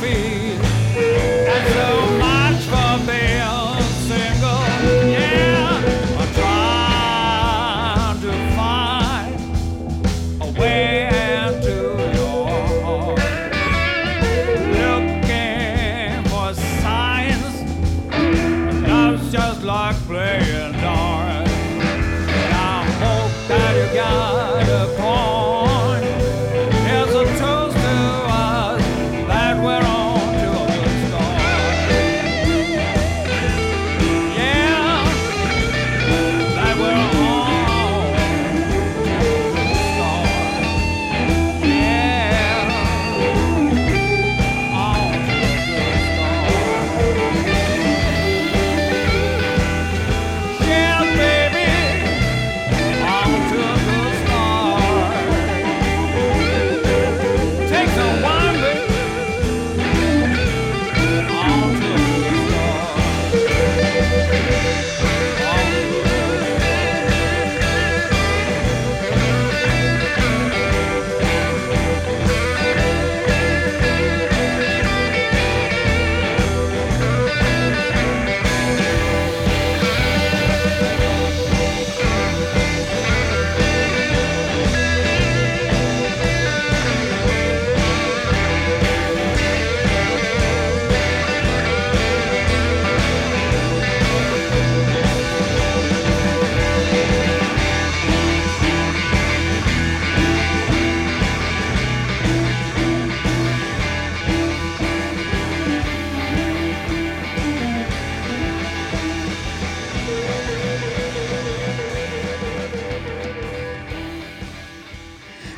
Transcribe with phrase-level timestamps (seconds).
[0.00, 0.65] feet.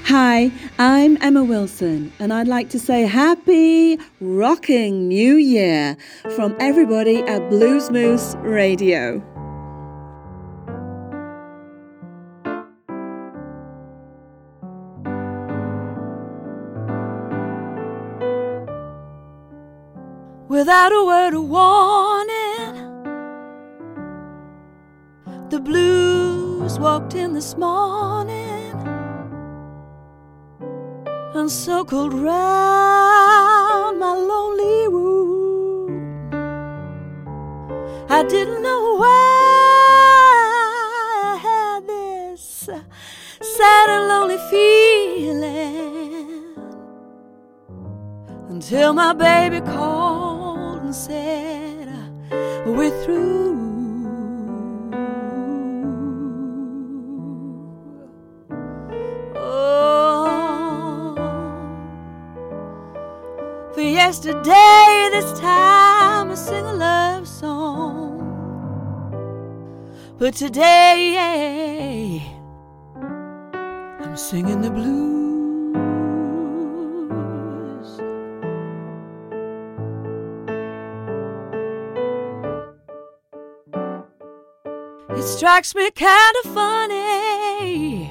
[0.08, 5.98] Hi, I'm Emma Wilson, and I'd like to say happy rocking new year
[6.34, 9.18] from everybody at Blues Moose Radio.
[20.48, 22.76] Without a word of warning,
[25.50, 28.67] the blues walked in this morning
[31.34, 36.30] and circled round my lonely room.
[38.08, 39.08] I didn't know why
[41.24, 42.70] I had this
[43.40, 45.36] sad and lonely feeling
[48.48, 51.88] until my baby called and said,
[52.66, 53.67] We're through.
[63.78, 68.18] For yesterday, this time I sing a love song.
[70.18, 72.20] But today,
[72.96, 75.20] I'm singing the blues.
[85.16, 88.06] It strikes me kind of funny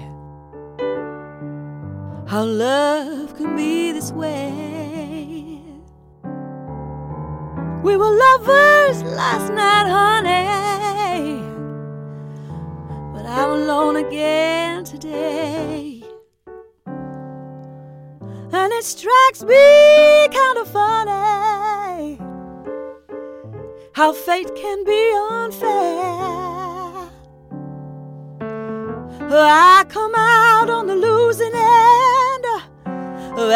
[2.26, 4.77] how love can be this way.
[7.84, 11.42] We were lovers last night, honey,
[13.14, 16.04] but I'm alone again today.
[18.52, 22.20] And it strikes me kind of funny
[23.94, 26.18] how fate can be unfair.
[29.50, 32.46] I come out on the losing end
[33.40, 33.50] of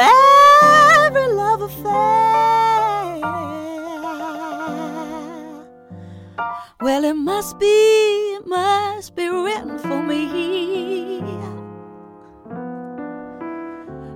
[6.81, 11.22] Well, it must be, it must be written for me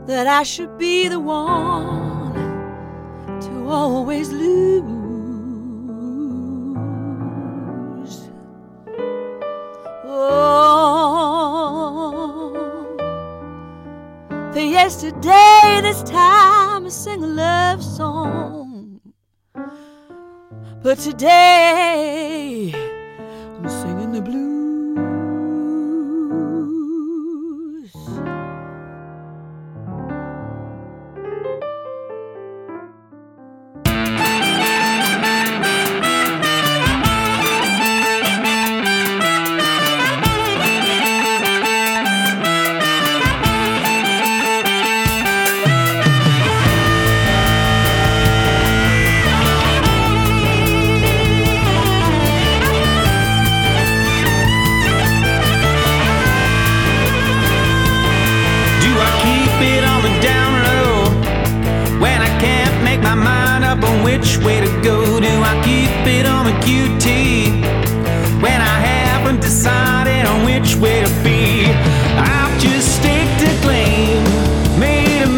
[0.08, 2.34] that I should be the one
[3.42, 4.82] to always lose.
[10.06, 10.56] Oh,
[14.52, 18.65] for yesterday, this time I sing a love song.
[20.86, 22.85] But today,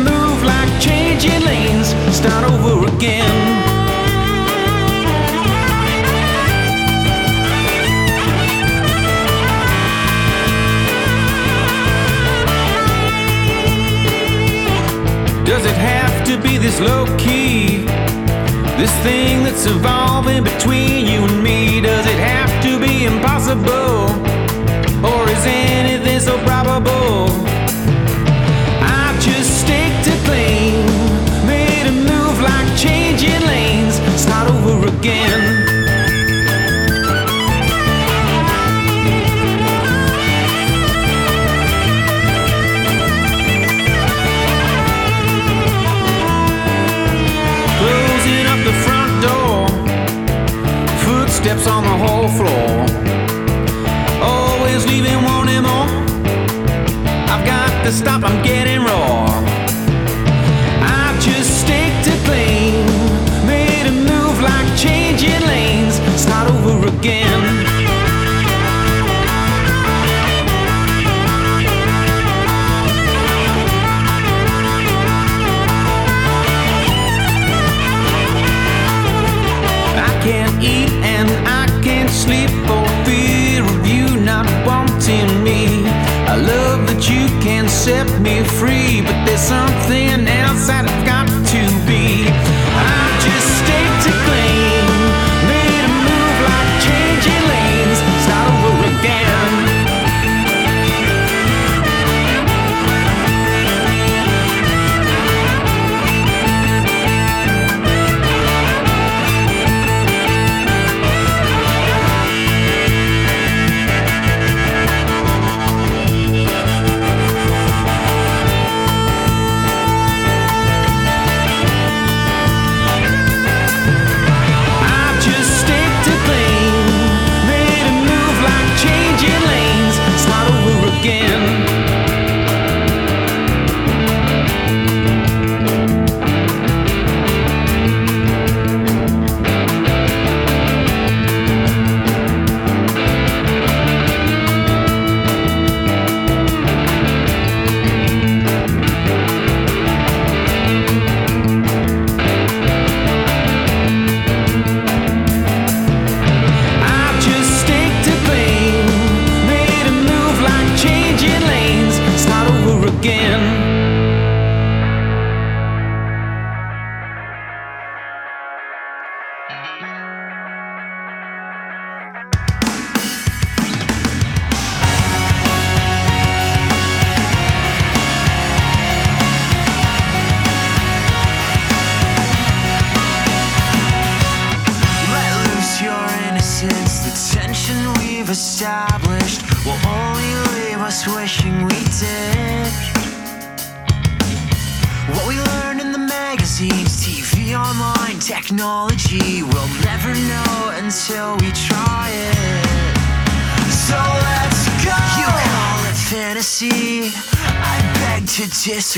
[0.04, 3.78] move like changing lanes, start over again.
[15.46, 17.86] Does it have to be this low key?
[18.78, 21.82] This thing that's evolving between you and me?
[21.82, 24.10] Does it have to be impossible?
[25.04, 27.27] Or is anything so probable?
[32.50, 35.42] Like changing lanes, start over again.
[47.82, 49.68] Closing up the front door,
[51.04, 52.70] footsteps on the hall floor.
[54.22, 55.90] Always leaving wanting more.
[57.32, 59.47] I've got to stop, I'm getting raw.
[64.50, 67.42] Like changing lanes, start over again.
[80.10, 85.62] I can't eat and I can't sleep for fear of you not wanting me.
[86.34, 88.88] I love that you can set me free
[89.38, 90.07] established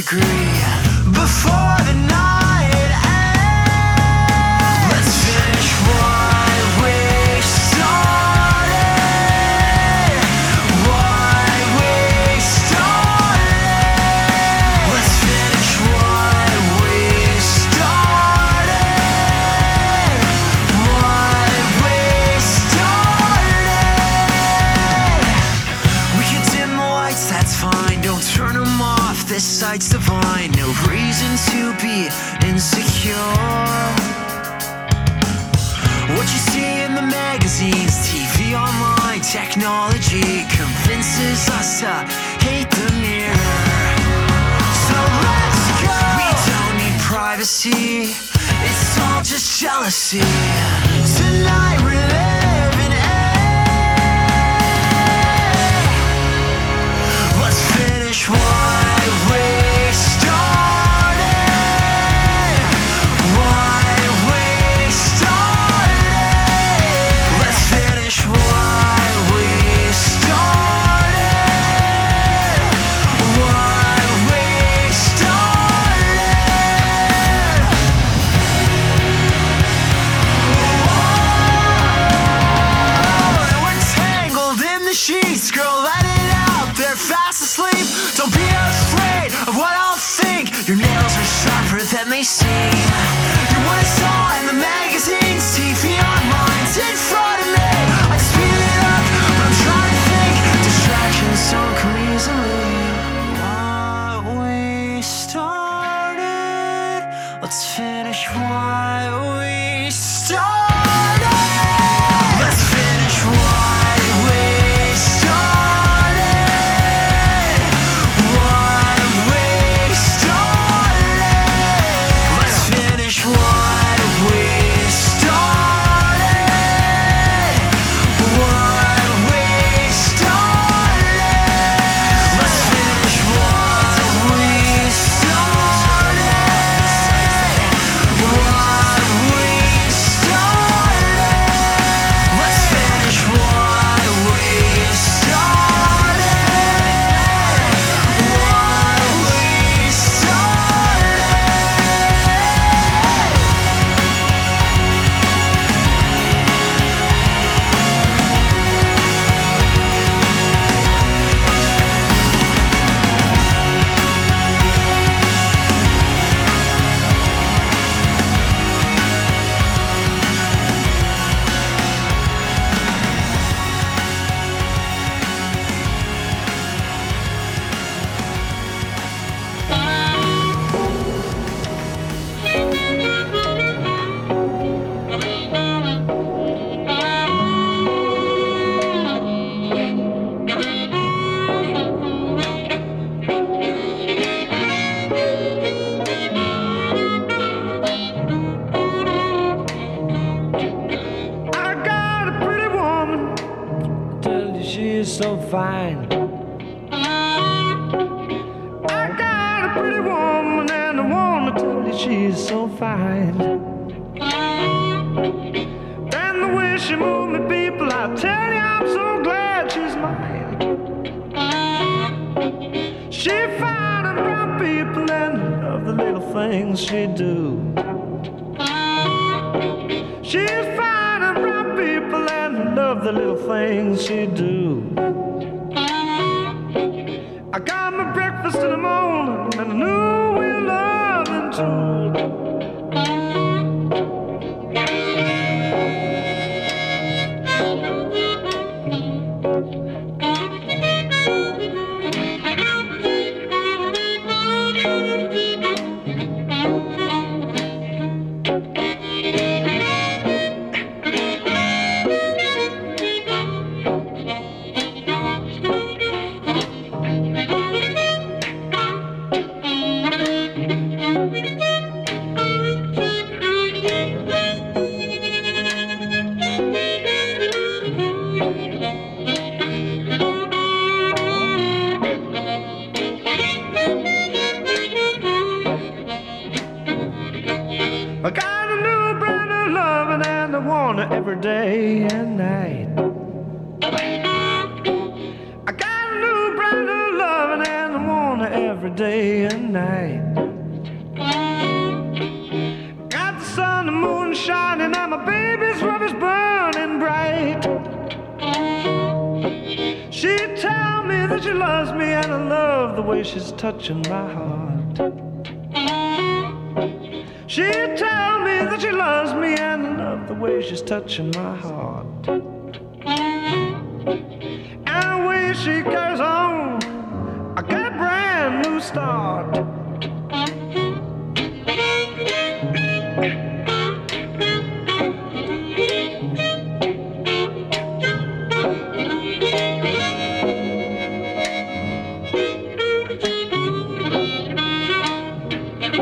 [0.01, 0.28] disagree.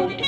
[0.06, 0.27] minute.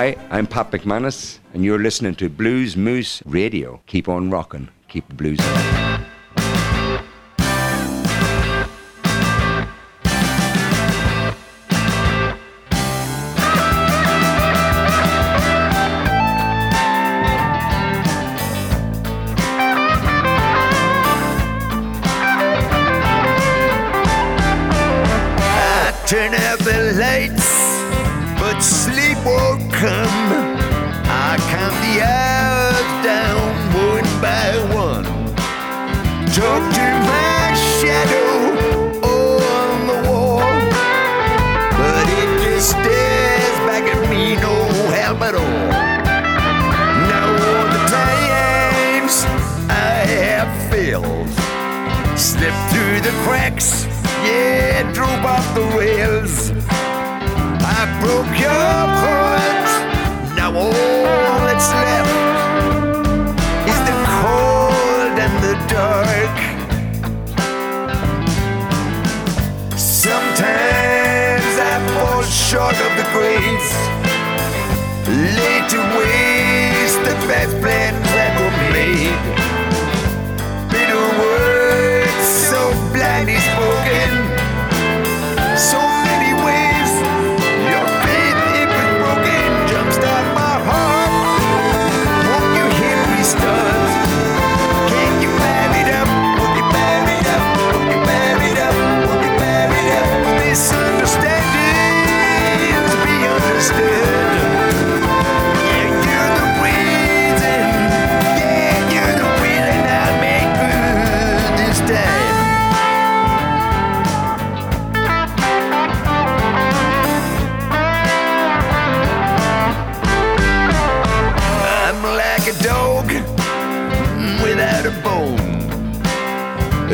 [0.00, 3.82] Hi, I'm Pat McManus, and you're listening to Blues Moose Radio.
[3.86, 6.09] Keep on rocking, keep the blues on.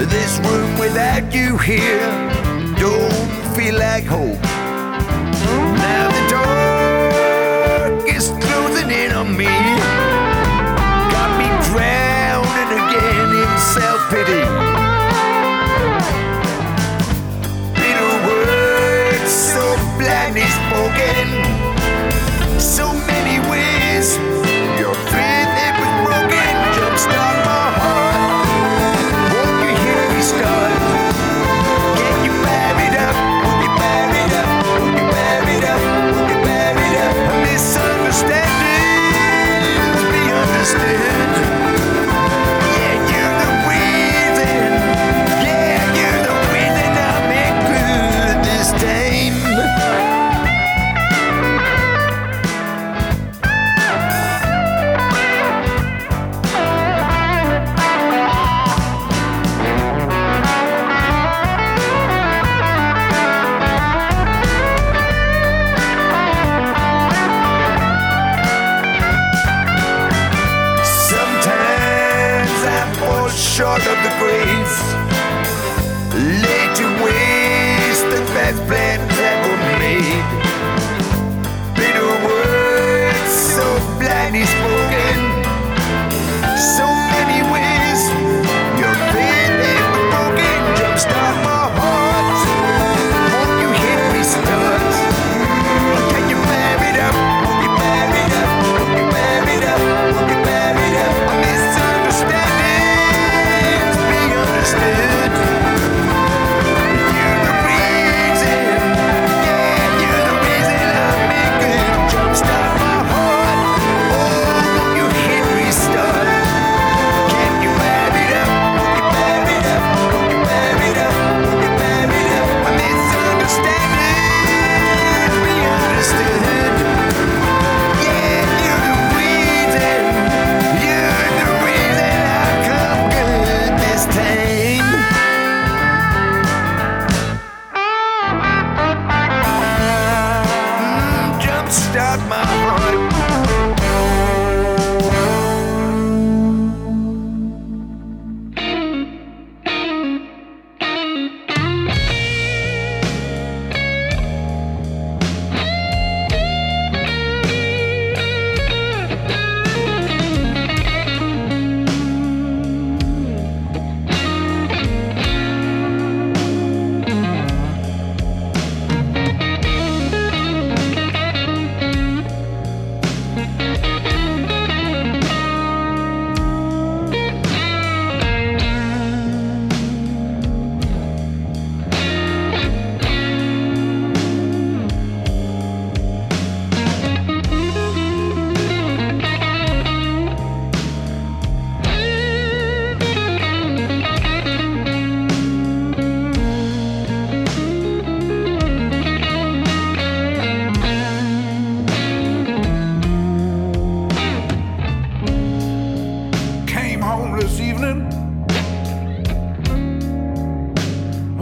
[0.08, 2.00] This room without you here
[2.78, 4.55] don't feel like home.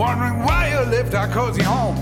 [0.05, 1.97] wondering why you left our cozy home.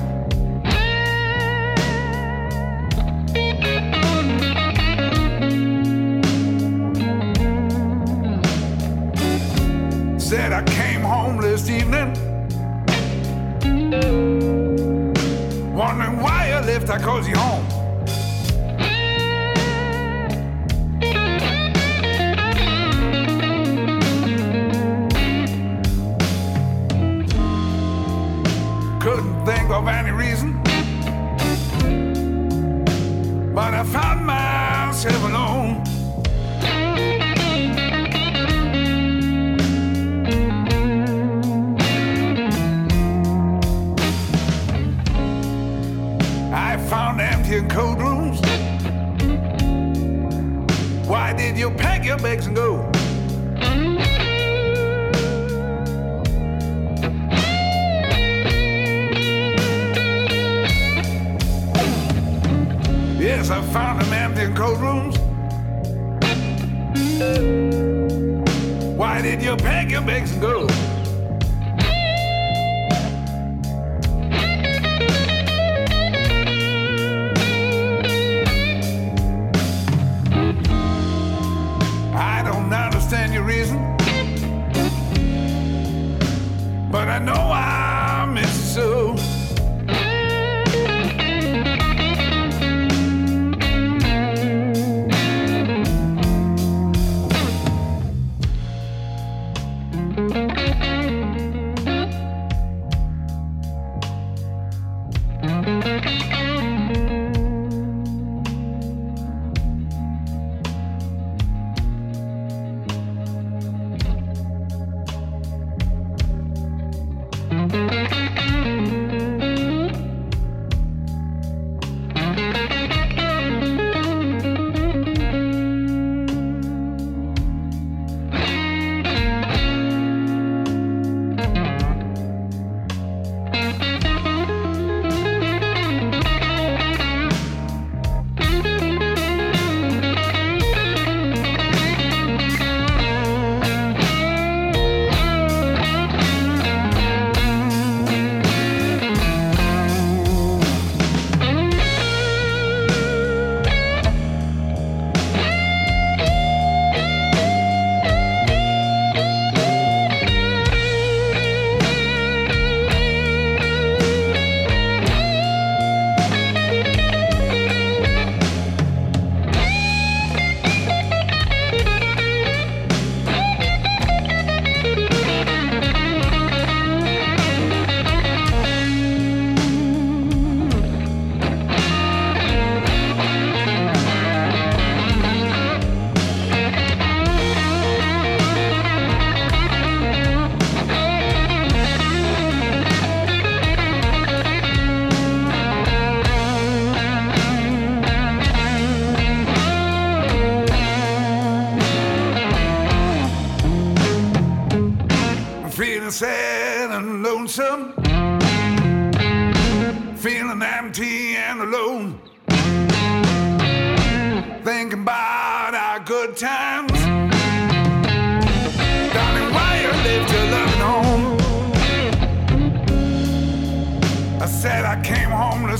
[10.18, 12.08] Said I came home last evening,
[15.72, 17.71] wondering why you left our cozy home.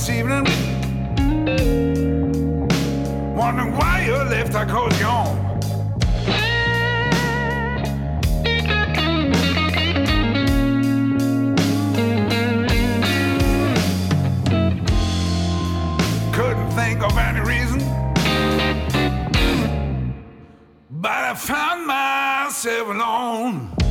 [0.05, 0.43] this evening.
[3.35, 5.39] Wondering why you left, I called you home.
[16.33, 17.79] Couldn't think of any reason,
[20.89, 23.82] but I found myself alone.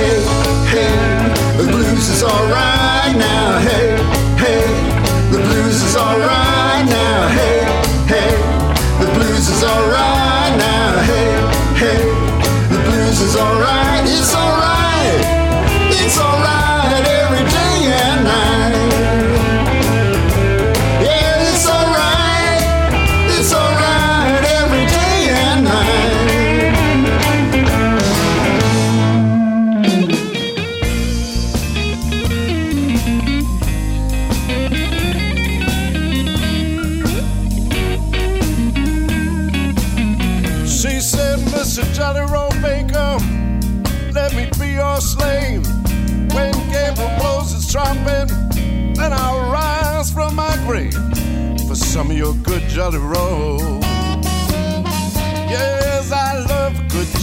[0.00, 0.22] Hey,
[0.72, 3.58] hey, the blues is alright now.
[3.58, 3.98] Hey,
[4.38, 4.64] hey,
[5.30, 6.49] the blues is alright.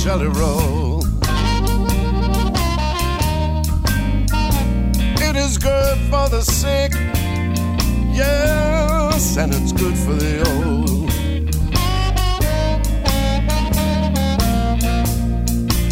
[0.08, 1.00] jelly roll.
[5.20, 6.94] It is good for the sick,
[8.14, 11.10] yes, and it's good for the old.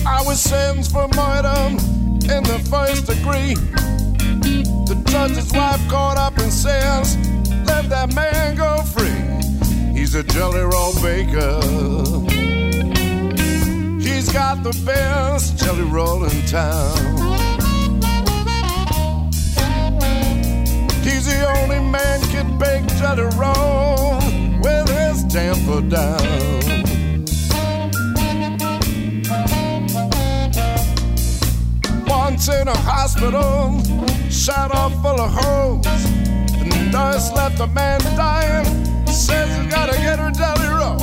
[0.08, 1.76] I was sentenced for murder
[2.34, 3.56] in the first degree.
[4.86, 7.18] The judge's wife caught up and says,
[7.66, 9.92] Let that man go free.
[9.94, 12.25] He's a jelly roll baker.
[14.16, 16.96] He's got the best jelly roll in town.
[21.04, 24.16] He's the only man can bake jelly roll
[24.64, 26.56] with his damper down.
[32.08, 33.84] Once in a hospital,
[34.30, 35.84] shot off full of holes.
[35.84, 38.66] The nurse left a man dying.
[39.08, 40.96] Says he's gotta get her jelly roll.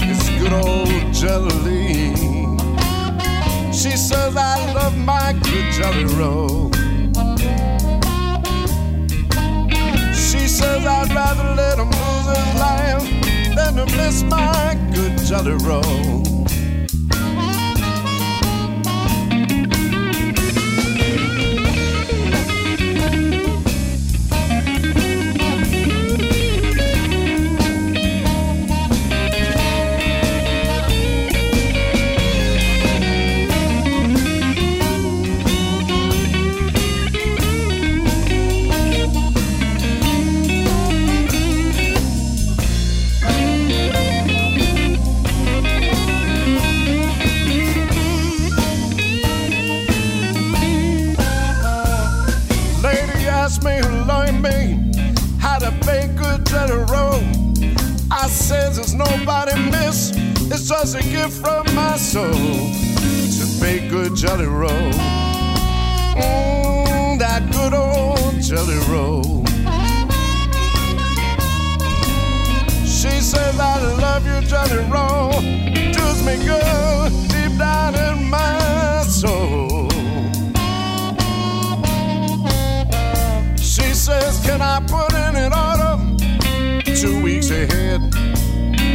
[0.00, 2.19] It's good old jelly
[4.00, 6.70] says I love my good jelly roll.
[10.14, 15.52] She says I'd rather let him lose his life than to miss my good jelly
[15.64, 16.39] roll.
[56.50, 57.22] Jelly Roll.
[58.10, 60.10] I says it's nobody miss.
[60.50, 64.90] It's just a gift from my soul to bake good Jelly Roll.
[66.18, 69.44] Mmm, that good old Jelly Roll.
[72.84, 75.30] She says I love you, Jelly Roll.
[75.92, 79.88] Does me good deep down in my soul.
[83.56, 85.79] She says, Can I put in an order
[87.50, 88.00] weeks ahead?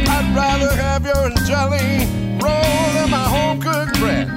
[0.08, 2.06] I'd rather have your jelly
[2.42, 4.28] roll than my home cooked bread.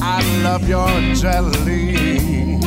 [0.00, 2.58] I love your jelly.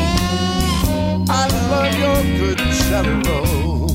[1.30, 3.90] I love your good jelly roll.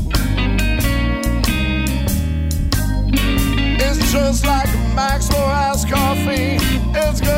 [3.80, 6.59] It's just like Maxwell House coffee.
[6.95, 7.38] It's good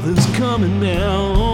[0.00, 1.47] something's coming down.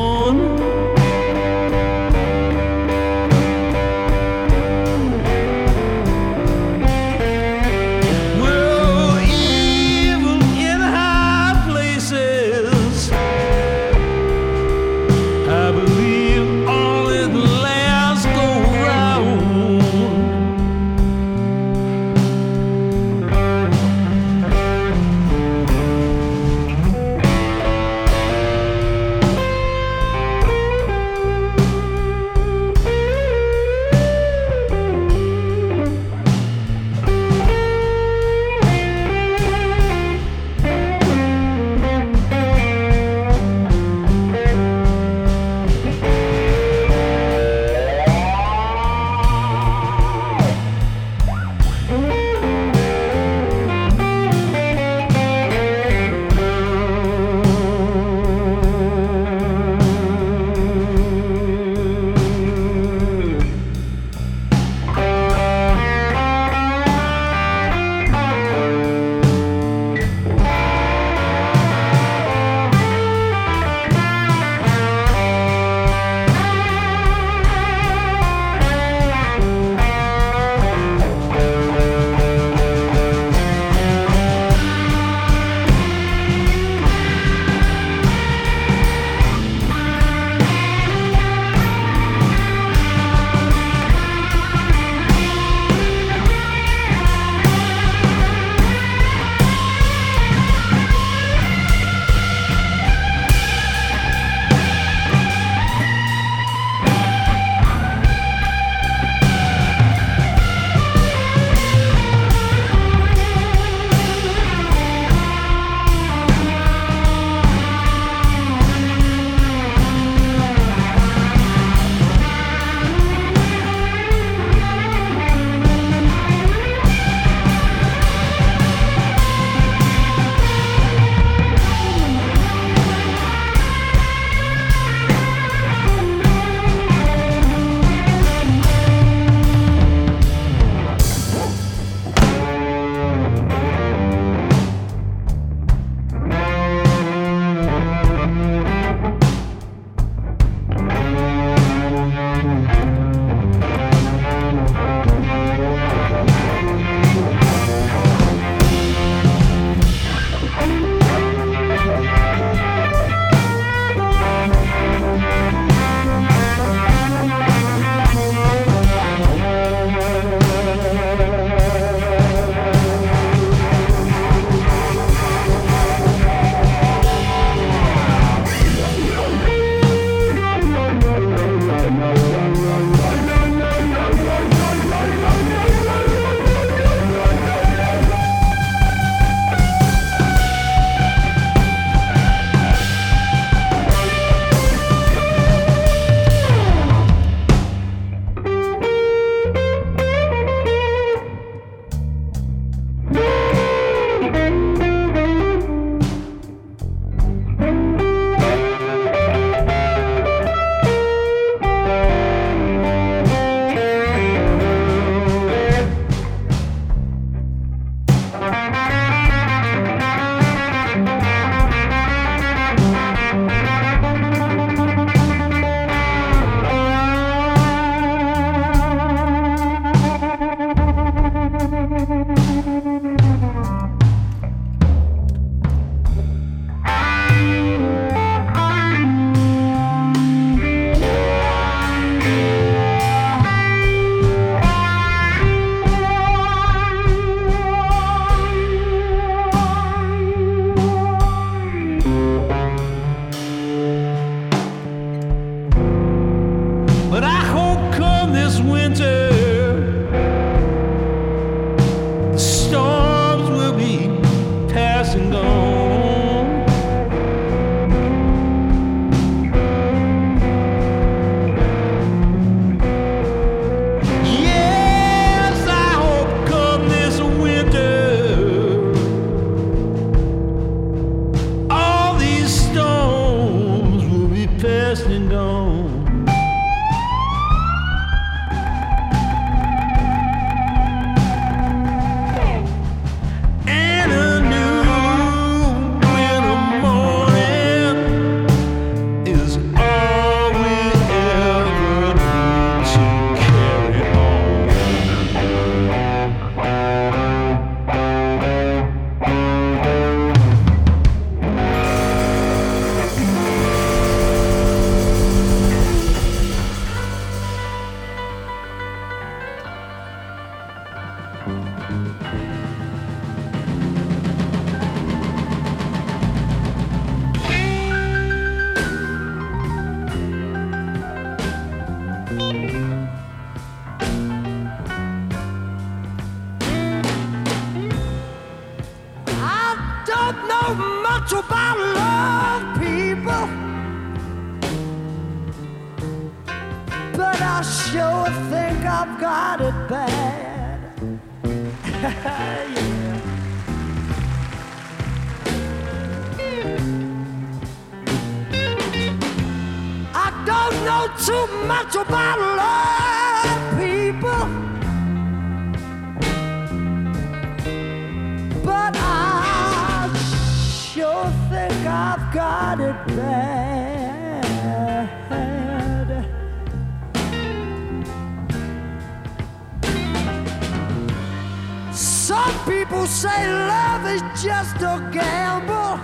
[384.45, 385.99] just a gamble.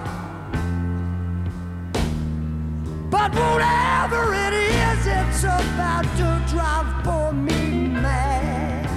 [3.10, 8.88] But whatever it is, it's about to drive for me mad.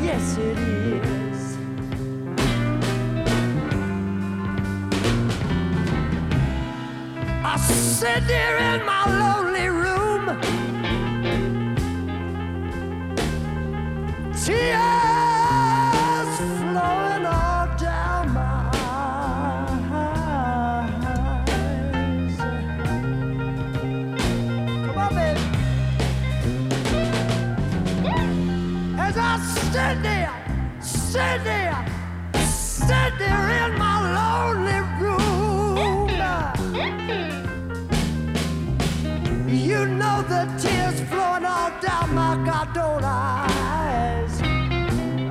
[0.00, 1.56] Yes, it is.
[7.44, 9.21] I sit there in my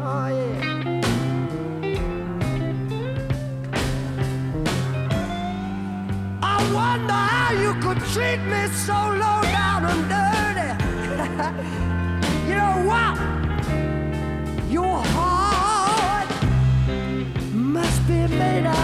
[0.03, 1.01] Oh, yeah.
[6.41, 10.71] I wonder how you could treat me so low down and dirty.
[12.49, 13.15] you know what?
[14.71, 16.29] Your heart
[17.53, 18.80] must be made out.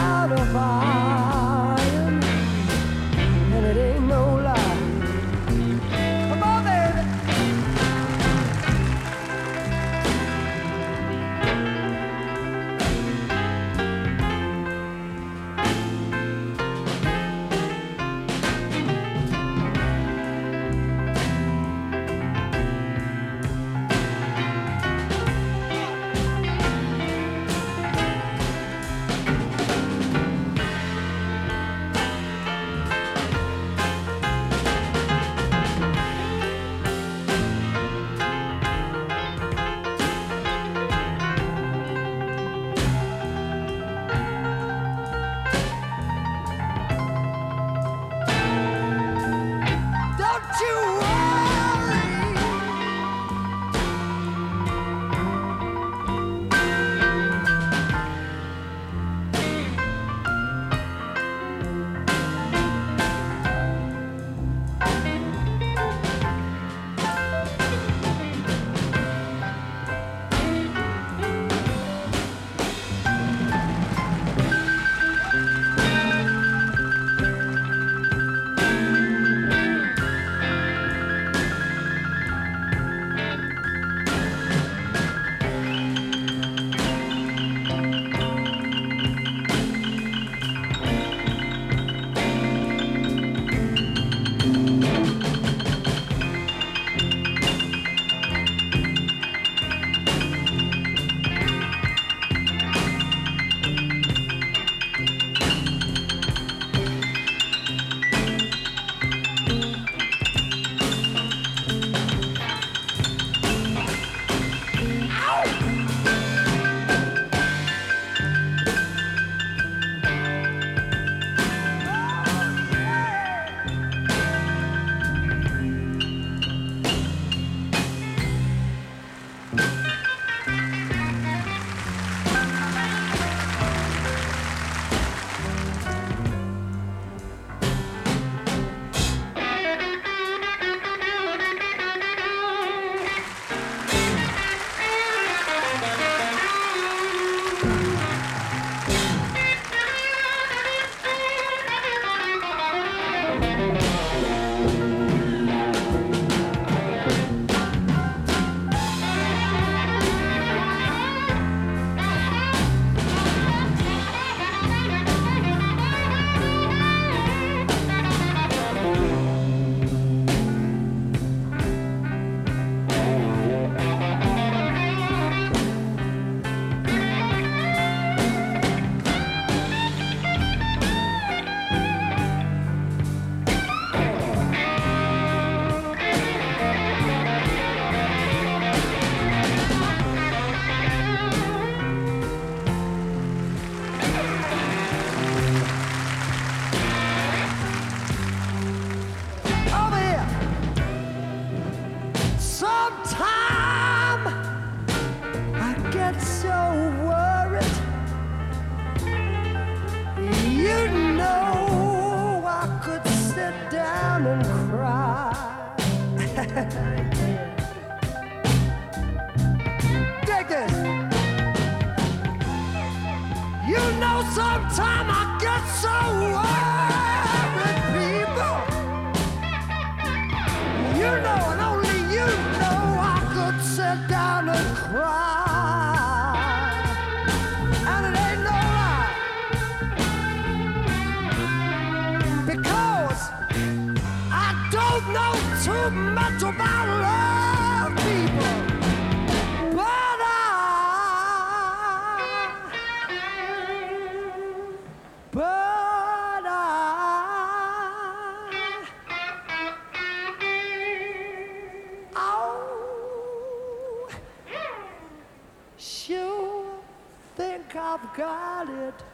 [268.60, 269.07] I've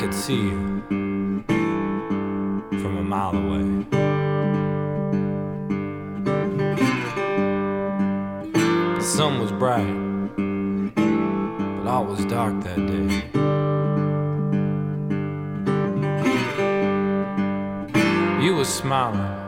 [0.00, 0.82] could see you
[2.80, 3.84] from a mile away.
[8.94, 9.92] The sun was bright,
[11.76, 13.24] but all was dark that day.
[18.42, 19.39] You were smiling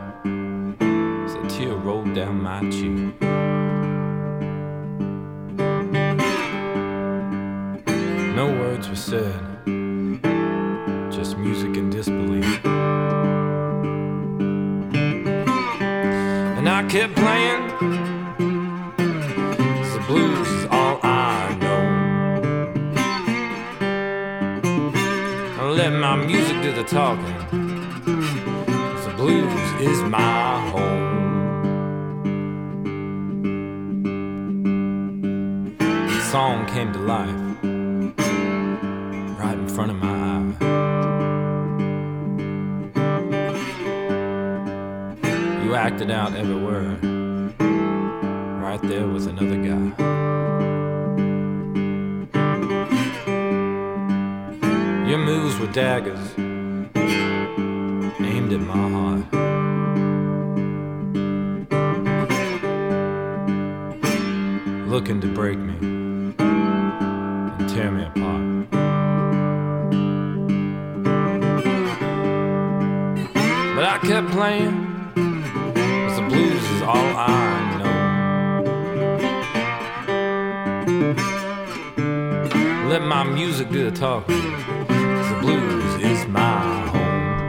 [82.93, 84.37] Let my music do the talking.
[84.37, 87.39] the blues is my home.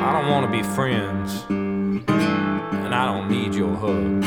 [0.00, 4.22] I don't want to be friends, and I don't need your hug.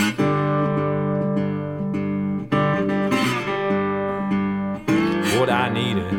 [5.40, 6.12] What I needed,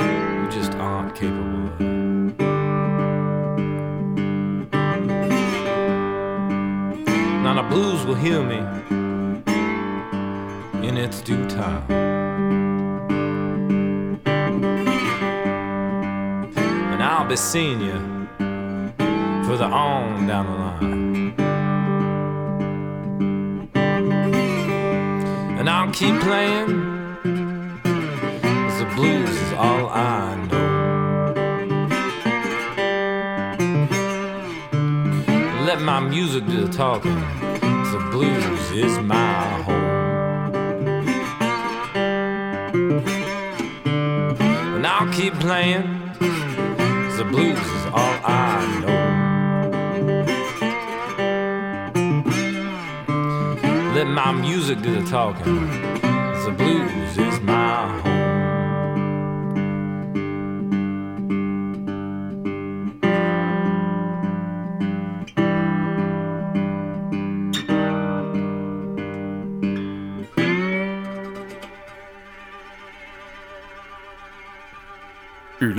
[0.00, 1.80] you just aren't capable of.
[7.42, 8.60] Now the blues will heal me
[10.90, 11.88] in its due time.
[16.92, 17.98] And I'll be seeing you
[19.46, 21.34] further on down the line.
[25.58, 26.66] And I'll keep playing,
[28.80, 30.66] the blues is all I know.
[35.64, 37.20] Let my music do the talking.
[37.92, 39.59] The blues is my
[45.38, 46.12] playing.
[46.18, 49.00] The blues is all I know.
[53.94, 55.89] Let my music do the talking.